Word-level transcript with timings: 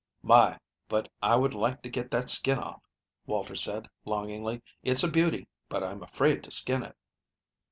"My, 0.23 0.57
but 0.89 1.09
I 1.21 1.35
would 1.35 1.53
like 1.53 1.83
to 1.83 1.89
get 1.91 2.09
that 2.09 2.27
skin 2.27 2.57
off," 2.57 2.81
Walter 3.27 3.53
said, 3.53 3.87
longingly. 4.03 4.63
"It's 4.81 5.03
a 5.03 5.07
beauty, 5.11 5.47
but 5.69 5.83
I'm 5.83 6.01
afraid 6.01 6.43
to 6.45 6.49
skin 6.49 6.81
it." 6.81 6.97